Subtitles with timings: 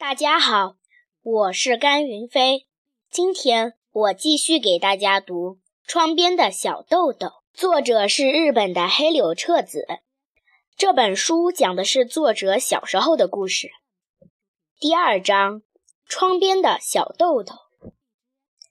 [0.00, 0.76] 大家好，
[1.22, 2.66] 我是甘云飞。
[3.10, 9.86] 今天我继续给大家读《窗边的小豆豆》，作者是日本的黑柳彻子。
[10.74, 13.68] 这本书讲的是作者小时候的故事。
[14.78, 15.60] 第二章：
[16.06, 17.52] 窗边的小豆豆。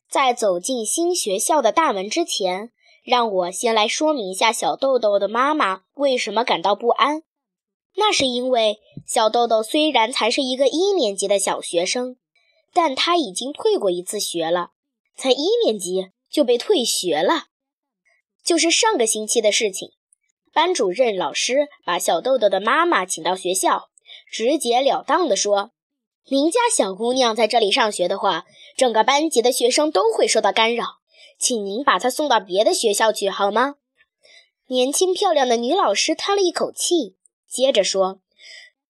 [0.10, 2.72] 在走进新学校的大门之前，
[3.04, 7.22] 让我先来说明一下小豆豆的妈妈为什么感到不安。
[7.96, 12.18] 那是因为小豆豆虽然才是一个一年级的小学生，
[12.74, 14.72] 但他已经退过一次学了，
[15.16, 17.48] 才一年级就被退学了。
[18.44, 19.92] 就是上个星期的事情，
[20.54, 23.90] 班主任老师把小豆豆的妈妈请到学校，
[24.32, 25.72] 直截了当地说
[26.32, 28.46] ：“您家小姑娘在这里上学的话，
[28.78, 30.86] 整个班级的学生都会受到干扰，
[31.38, 33.76] 请您把她送到别的学校去好吗？”
[34.68, 37.18] 年轻漂亮的女老师叹了一口气。
[37.50, 38.22] 接着说：“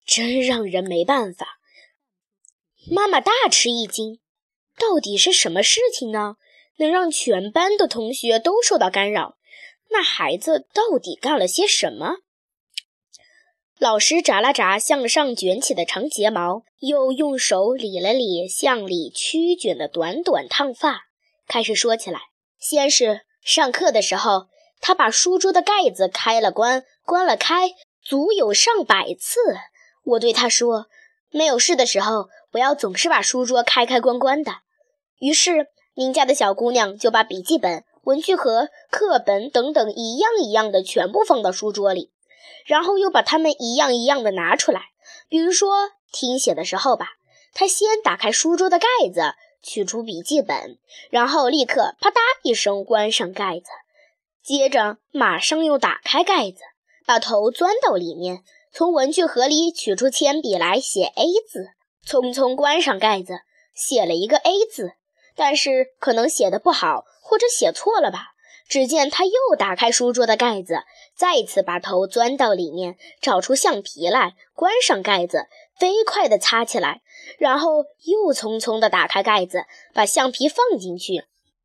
[0.05, 1.59] 真让人没办法。”
[2.91, 4.19] 妈妈大吃一惊，
[4.77, 6.35] 到底是什么事情呢？
[6.77, 9.37] 能让全班的同学都受到干扰？
[9.91, 12.17] 那孩子到底干了些什么？
[13.77, 21.03] 老师眨了眨向上卷起的长睫毛，又用手理了理向里曲卷的短短烫发，
[21.47, 22.19] 开始说起来。
[22.59, 24.47] 先是上课的时候，
[24.81, 27.71] 他把书桌的盖子开了关，关了开。
[28.03, 29.39] 足有上百次，
[30.03, 30.87] 我对他说
[31.29, 34.57] ：“没有事的时候，不要总是把书桌开开关关的。”
[35.19, 42.11] 于是，您家的小姑娘就把笔记本、文具盒、课本等等一样一样的全部放到书桌里，
[42.65, 44.81] 然后又把它们一样一样的拿出来。
[45.27, 47.17] 比如说听写的时候吧，
[47.53, 53.65] 她先打开书桌的盖子，取出笔记本，然后立刻啪嗒一声关上盖子，
[54.41, 56.61] 接着马上又打开盖子。
[57.09, 61.71] 把头钻到里面，从文具盒里取出铅笔来写 A 字，
[62.05, 63.39] 匆匆关上盖子，
[63.73, 64.91] 写了一个 A 字，
[65.35, 68.33] 但是可能写的不好，或者写错了吧。
[68.67, 70.83] 只见他又打开书桌的盖子，
[71.15, 75.47] 再次把头钻到里面，找出橡皮来，关上盖子，
[75.79, 77.01] 飞快地擦起来，
[77.39, 79.65] 然后又匆匆地打开盖子，
[79.95, 81.23] 把橡皮放进去，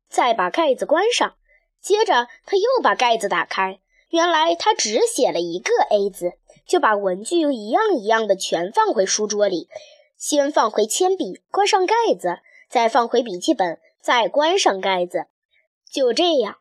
[0.09, 1.35] 再把盖子关上。
[1.79, 3.79] 接着他又把盖子打开。
[4.09, 6.33] 原来他只写了一个 A 字，
[6.67, 9.67] 就把文具一样一样的全放回书桌里，
[10.17, 12.39] 先放回铅笔，关上盖子，
[12.69, 15.25] 再放回笔记本，再关上盖子，
[15.91, 16.57] 就这样。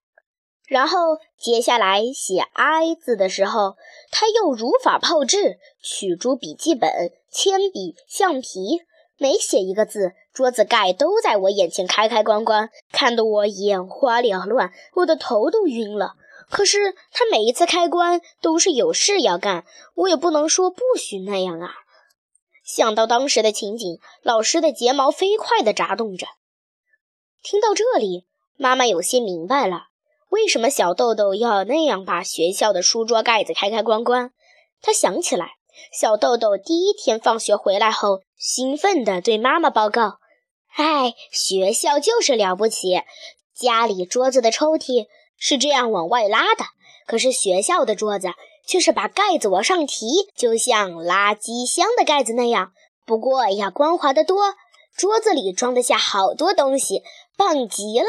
[0.66, 3.76] 然后接下来写 I 字的时候，
[4.11, 8.81] 他又如法炮制，取出笔记本、铅笔、橡皮，
[9.19, 16.15] 每写一个字，桌子盖都在我眼前开开关关，看得我眼花缭乱，我的头都晕了。
[16.50, 21.75] 可是他每一次开关都是有事要干，我也不能说不许那样啊。
[22.65, 26.27] 想到当时的情景，老师的睫毛飞快地眨动着。
[27.43, 28.25] 听到这里，
[28.56, 29.88] 妈妈有些明白了，
[30.31, 34.32] 为什么小豆豆要那样把学校的书桌盖子开开关关。
[34.81, 35.53] 她想起来，
[35.93, 40.19] 小豆豆第一天放学回来后，兴奋地对妈妈报告
[40.76, 43.03] ：“哎，学校就是了不起，
[43.55, 45.06] 家里桌子的抽屉。”
[45.37, 46.65] 是这样往外拉的，
[47.06, 48.28] 可是学校的桌子
[48.67, 52.72] 却是把盖子往上提，就像垃圾箱的盖子那样。
[53.05, 54.55] 不过要光滑得多，
[54.97, 57.03] 桌子里装得下好多东西，
[57.37, 58.06] 棒极了。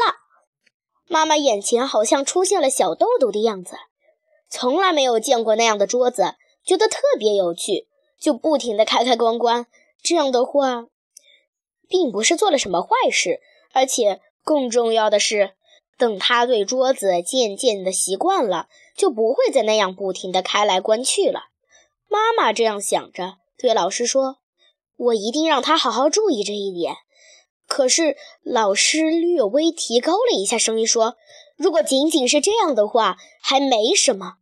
[1.08, 3.76] 妈妈眼前好像出现了小豆豆的样子，
[4.48, 7.86] 从来没有见过那样的桌子，觉得特别有趣，
[8.18, 9.66] 就不停地开开关关。
[10.02, 10.86] 这样的话，
[11.88, 13.40] 并不是做了什么坏事，
[13.72, 15.52] 而且更重要的是。
[15.98, 21.44] 等他对桌子渐渐的习惯了，就不会再那样不停的开来关去了。
[22.08, 24.36] 妈妈这样想着，对老师说
[24.96, 26.96] ：“我一定让他好好注意这一点。”
[27.66, 31.16] 可是老师略微提高了一下声音说
[31.56, 34.34] ：“如果仅仅是这样的话，还没什么。”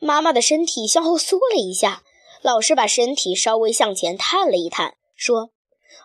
[0.00, 2.02] 妈妈的身体向后缩了一下，
[2.40, 5.50] 老师把身体稍微向前探了一探，说：“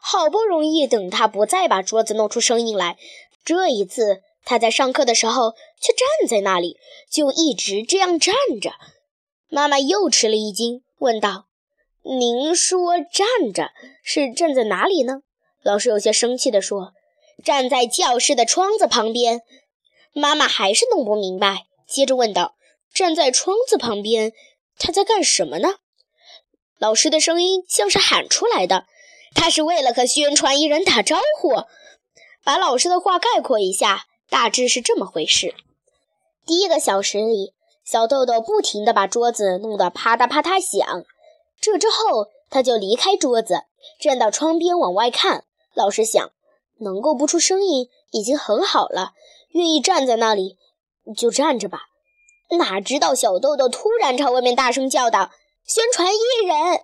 [0.02, 2.98] 好不容易等他不再把桌子弄出声音来，
[3.46, 6.78] 这一次。”他在上课的时候却站在那里，
[7.10, 8.74] 就一直这样站着。
[9.48, 11.46] 妈妈又吃了一惊，问道
[12.04, 13.72] ：“您说站着
[14.04, 15.22] 是站在哪里呢？”
[15.64, 16.94] 老师有些生气地说
[17.44, 19.42] ：“站在教室的窗子旁边。”
[20.12, 22.56] 妈妈还是弄不明白，接着问道
[22.94, 24.34] ：“站在窗子旁边，
[24.78, 25.76] 他在干什么呢？”
[26.80, 28.86] 老师的声音像是喊出来的，
[29.34, 31.64] 他是为了和宣传一人打招呼。
[32.44, 34.06] 把老师的话概括一下。
[34.34, 35.54] 大致是这么回事。
[36.44, 37.54] 第一个小时里，
[37.86, 41.06] 小豆豆不停地把桌子弄得啪嗒啪嗒响。
[41.62, 43.66] 这之后，他就离开桌子，
[44.02, 45.44] 站到窗边往外看。
[45.76, 46.32] 老师想，
[46.80, 49.12] 能够不出声音已经很好了，
[49.50, 50.58] 愿意站在那里
[51.16, 51.84] 就站着吧。
[52.58, 55.30] 哪知道小豆豆突然朝外面大声叫道
[55.64, 56.82] ：“宣传艺人！”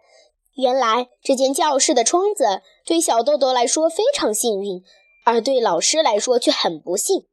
[0.53, 4.83] 原来这间教室的窗子对小豆豆来说非常幸运，
[5.25, 7.25] 而对老师来说却很不幸。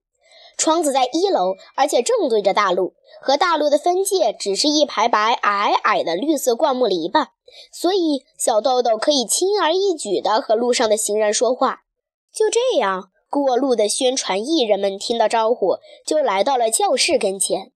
[0.57, 7.29] 窗子在一楼，而且正对着大路，和大路的分界只是一排排矮矮的绿色灌木篱笆，
[7.73, 11.81] 所以小豆豆可以轻而易举地和路上的行人说话。
[12.33, 15.77] 就这样，过路的宣传艺人们听到招呼，
[16.07, 17.73] 就来到了教室跟前。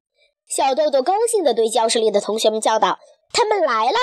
[0.48, 2.98] 小豆豆高兴地对教室里的同学们叫道
[3.32, 3.96] ：“他们来了！”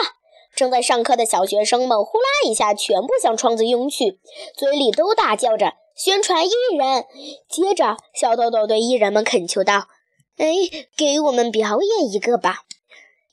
[0.56, 4.20] 正在上课的小学生们呼啦一下全部向窗子拥去，
[4.56, 7.06] 嘴里都大叫着“宣传艺人”。
[7.50, 9.88] 接着，小豆豆对艺人们恳求道
[10.38, 10.48] ：“哎，
[10.96, 12.62] 给我们表演一个吧！”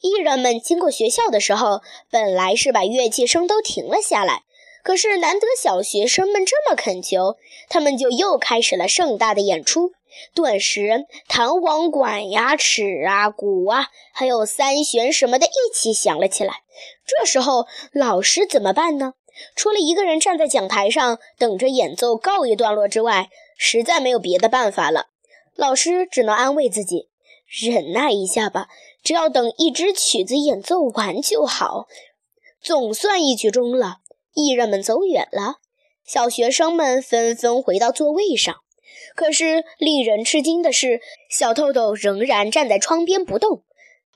[0.01, 1.81] 艺人们经过学校的时候，
[2.11, 4.43] 本来是把乐器声都停了下来，
[4.83, 7.37] 可是难得小学生们这么恳求，
[7.69, 9.93] 他们就又开始了盛大的演出。
[10.35, 16.63] 顿时，弹簧管呀、尺啊、鼓啊，还有三弦什么的，一起响了起来。
[17.07, 19.15] 这时候，老师怎么办呢？
[19.55, 25.09] 除了一个人站在讲台上等着演奏告一段落之外，实在没有别的办法了。
[25.55, 27.09] 老师只能安慰自己，
[27.47, 28.69] 忍耐一下吧，
[29.03, 31.87] 只要等一支曲子演奏完就好。
[32.61, 33.99] 总算一曲终了，
[34.33, 35.57] 艺人们走远了，
[36.05, 38.57] 小学生们纷纷回到座位上。
[39.15, 41.01] 可是令人吃惊的是，
[41.31, 43.63] 小豆豆仍然站在窗边不动。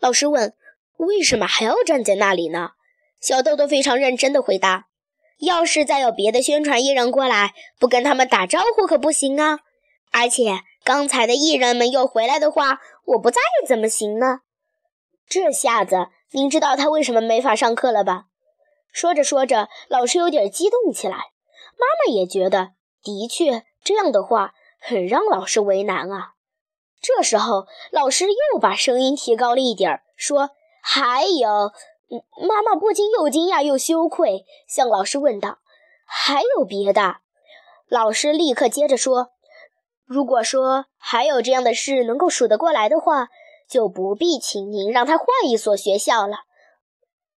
[0.01, 0.55] 老师问
[0.97, 2.71] ：“为什么还要站在那里呢？”
[3.21, 4.87] 小豆豆非常认真地回答
[5.39, 9.61] ：“要是再有别的宣传艺人过来，不跟他们打招呼可不行啊！
[10.11, 14.41] 而且刚才的艺人们又回来的话，我不在怎么行呢？”
[15.29, 18.25] 这下子您知道他为什么没法上课了吧？
[18.93, 21.17] 说着说着，老师有点激动起来。
[21.17, 22.71] 妈妈也觉得，
[23.03, 24.55] 的确这样的话。
[24.81, 26.35] 很让老师为难啊！
[27.03, 30.51] 这时候，老师又把声音提高了一点儿说
[30.81, 31.73] ：“还有……”
[32.49, 35.59] 妈妈不禁又惊讶又羞愧，向老师问道
[36.07, 37.19] ：“还有别的？”
[37.89, 39.33] 老师立刻接着说
[40.07, 43.29] ：“如果说还有这样的事能够数得过来的话，
[43.69, 46.45] 就不必请您让他换一所学校了。”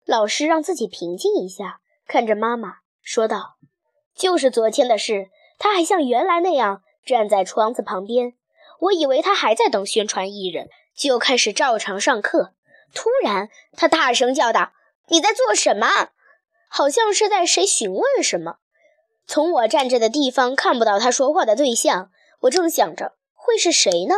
[0.06, 3.58] 老师让自己平静一下，看着妈妈说道
[4.16, 8.34] ：“就是昨天的事，他还像原来那样。”站在窗子旁边，
[8.82, 12.54] 我以为他还在等宣传艺人，就开始照常上课。
[12.94, 14.72] 突然，他大声叫道
[15.10, 16.10] ：“你在做什么？”
[16.70, 18.58] 好像是在谁询问什么。
[19.26, 24.16] 从我站着的地方看不到他说话的对象，我正想着会是谁呢。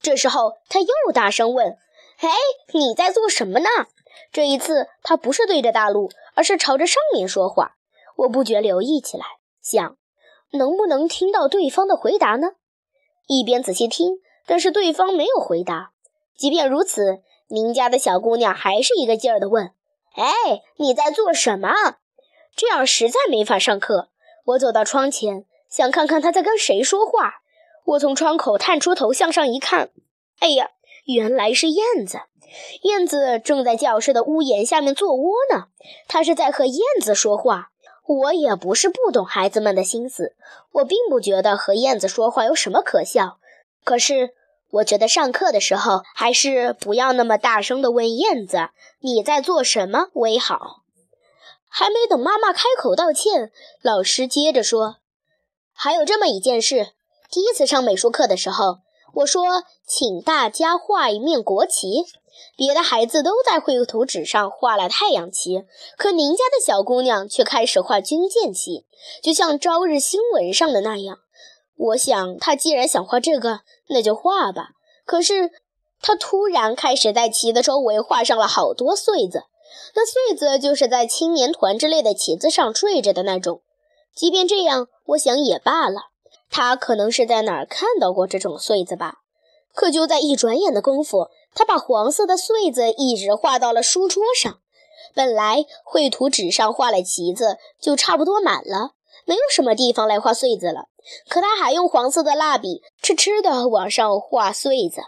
[0.00, 1.78] 这时候，他又大声问
[2.20, 2.30] ：“哎，
[2.72, 3.68] 你在做什么呢？”
[4.32, 7.76] 这一次，他不是对着大路，而是朝着上面说话。
[8.16, 9.24] 我不觉留意起来，
[9.62, 9.96] 想。
[10.52, 12.52] 能不能听到对方的回答呢？
[13.26, 15.90] 一边仔细听，但是对方没有回答。
[16.36, 19.72] 即便如此，您家的小姑娘还是一个劲儿地问
[20.16, 21.70] ：“哎，你在做什么？”
[22.56, 24.10] 这样实在没法上课。
[24.44, 27.42] 我走到窗前，想看看她在跟谁说话。
[27.84, 29.90] 我从窗口探出头向上一看，
[30.38, 30.70] 哎呀，
[31.04, 32.20] 原来是燕子。
[32.82, 35.66] 燕子正在教室的屋檐下面做窝呢。
[36.06, 37.70] 它是在和燕子说话。
[38.06, 40.36] 我也不是不懂孩子们的心思，
[40.72, 43.38] 我并不觉得和燕子说话有什么可笑。
[43.82, 44.34] 可是，
[44.74, 50.82] 我觉得上课的时候还是不要那么大声地问燕子你在做什么为好。
[51.68, 53.52] 还没等妈妈开口道歉，
[53.82, 54.96] 老师接着说
[55.72, 56.88] ：“还有这么一件事，
[57.30, 58.78] 第一次上美术课的时候，
[59.14, 62.04] 我说请大家画一面国旗。”
[62.56, 65.64] 别的孩子都在绘图纸上画了太阳旗，
[65.96, 68.86] 可您家的小姑娘却开始画军舰旗，
[69.22, 71.18] 就像朝日新闻上的那样。
[71.76, 74.70] 我想，他既然想画这个，那就画吧。
[75.04, 75.50] 可是，
[76.00, 79.44] 他突然开始在旗的周围画上了好多穗子，
[79.94, 83.62] 那穗子就是在青年团之类的旗子上缀着的那种。
[84.14, 86.10] 即便这样，我想也罢了。
[86.50, 89.18] 他可能是在哪儿看到过这种穗子吧。
[89.74, 91.28] 可就在一转眼的功夫。
[91.56, 94.58] 他把黄色的穗子一直画到了书桌上。
[95.14, 100.88] 本来绘图纸上画了旗子就差不多满了，没有什么地方来画穗子了。
[101.28, 105.02] 可他还用黄色的蜡笔痴痴地往上画穗子，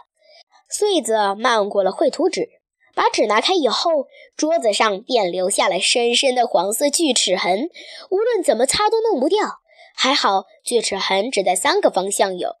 [0.69, 2.49] 穗子漫过了绘图纸。
[2.93, 7.69] 把纸拿开以后，桌子上便留下了深深的黄色锯齿痕，
[8.09, 9.59] 无论怎么擦都弄不掉。
[9.95, 12.55] 还好，锯齿痕只在三个方向有。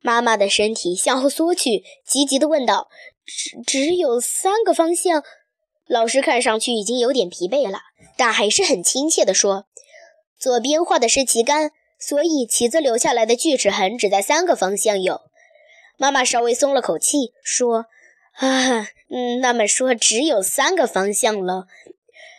[0.00, 2.88] 妈妈的身体向后缩去，急急地问道
[3.26, 5.22] ：“只只有三个方向？”
[5.86, 7.80] 老师看上去已经有点疲惫了，
[8.16, 9.66] 但还是很亲切地说
[10.40, 15.20] ：“左边画的是旗杆，所以旗子留下来的锯齿痕只在三个方向有。”
[15.98, 17.86] 妈妈稍微松了口气，说
[18.40, 21.66] ：“啊，嗯，那么说只有三个方向了。”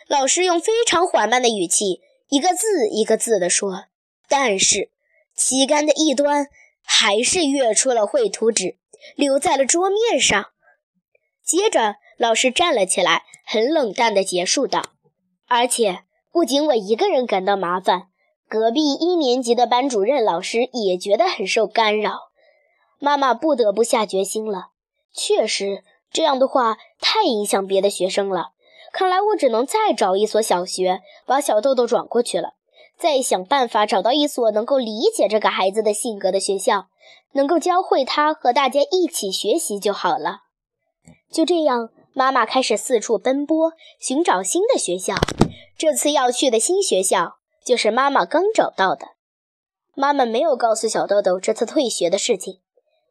[0.08, 3.84] 老师用非常缓慢的语气，一个字一个字地说
[4.28, 4.90] ：“但是
[5.34, 6.48] 旗杆的一端
[6.82, 8.76] 还是跃出了绘图纸，
[9.14, 10.50] 留在了桌面上。”
[11.46, 14.90] 接着，老师站了起来，很冷淡地结束道
[15.46, 16.00] ：“而且
[16.32, 18.08] 不仅我一个人感到麻烦，
[18.52, 22.28] 隔壁一年级的班主任老师也觉得很受干扰。”
[23.00, 24.72] 妈妈不得不下决心了。
[25.14, 25.82] 确实，
[26.12, 28.50] 这样的话太影响别的学生了。
[28.92, 32.52] 看来我只能再找一所小学，把小豆豆转过去了。
[32.98, 36.88] 再想办法找到一所能够理解这个孩子的性格的学校，
[37.32, 40.40] 能够教会他和大家一起学习就好了。
[41.32, 45.14] 就这样，妈妈开始四处奔波，寻找新的学校。
[45.78, 49.08] 这次要去的新学校，就是妈妈刚找到的。
[49.94, 52.60] 妈妈没有告诉小豆豆这次退学的事情。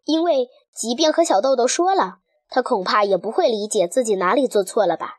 [0.05, 2.17] 因为即便和小豆豆说了，
[2.49, 5.17] 他恐怕也不会理解自己哪里做错了吧。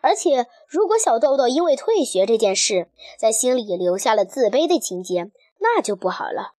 [0.00, 6.52] 而且，如果小豆豆因为退学这件事在心里留下了自卑的情节，那就不好了。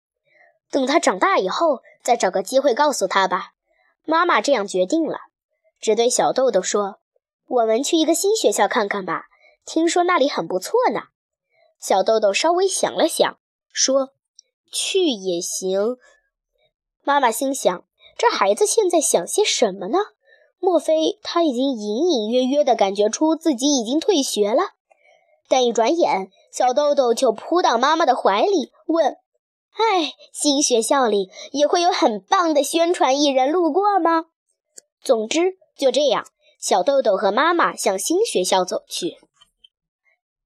[0.70, 3.52] 等他长大以后，再找个机会告诉他吧。
[4.04, 5.18] 妈妈这样决定了，
[5.80, 6.98] 只对小豆豆说
[7.48, 9.26] ：“我们去一个新学校看看吧，
[9.64, 11.04] 听说那里很不错呢。”
[11.82, 13.38] 小豆豆稍微想了想，
[13.72, 14.10] 说
[14.70, 15.96] ：“去也行。”
[17.02, 17.84] 妈妈心想：
[18.16, 19.98] 这孩子现在想些什么呢？
[20.60, 24.62] 莫非他已经隐隐约约地感觉出自己已经退学了？
[25.48, 29.16] 但一转眼，小豆豆就扑到妈妈的怀里，问
[29.74, 34.26] ：“哎，新学校里也会有很棒的宣传艺人路过吗？”
[35.02, 36.24] 总之，就这样，
[36.60, 39.16] 小豆豆和妈妈向新学校走去。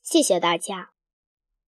[0.02, 0.95] 谢谢大家。